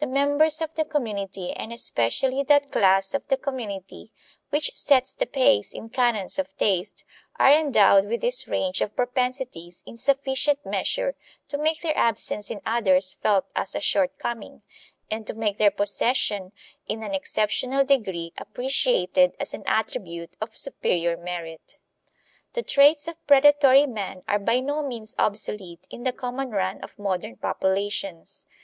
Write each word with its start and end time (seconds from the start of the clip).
The 0.00 0.08
members 0.08 0.60
of 0.60 0.74
the 0.74 0.84
community, 0.84 1.52
and 1.52 1.72
especially 1.72 2.42
that 2.48 2.72
class 2.72 3.14
of 3.14 3.28
the 3.28 3.36
community 3.36 4.10
which 4.50 4.74
sets 4.74 5.14
the 5.14 5.24
pace 5.24 5.72
in 5.72 5.88
canons 5.88 6.36
of 6.36 6.56
taste, 6.56 7.04
are 7.36 7.52
endowed 7.52 8.06
with 8.08 8.22
this 8.22 8.48
range 8.48 8.80
of 8.80 8.96
propensities 8.96 9.84
in 9.86 9.96
sufficient 9.96 10.66
measure 10.66 11.14
to 11.46 11.58
make 11.58 11.80
their 11.80 11.96
absence 11.96 12.50
in 12.50 12.60
others 12.66 13.12
felt 13.22 13.44
as 13.54 13.76
a 13.76 13.80
shortcoming, 13.80 14.62
and 15.12 15.28
to 15.28 15.32
make 15.34 15.58
their 15.58 15.70
possession 15.70 16.50
in 16.88 17.04
an 17.04 17.14
exceptional 17.14 17.84
degree 17.84 18.32
appreciated 18.38 19.36
as 19.38 19.54
an 19.54 19.62
attribute 19.66 20.34
of 20.40 20.56
superior 20.58 21.16
merit. 21.16 21.78
The 22.54 22.64
traits 22.64 23.06
of 23.06 23.24
predatory 23.28 23.86
man 23.86 24.24
are 24.26 24.40
by 24.40 24.58
no 24.58 24.82
means 24.84 25.14
obsolete 25.20 25.86
in 25.88 26.02
the 26.02 26.12
common 26.12 26.50
run 26.50 26.80
of 26.82 26.98
modern 26.98 27.36
populations. 27.36 28.44